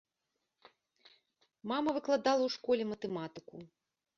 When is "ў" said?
2.49-2.55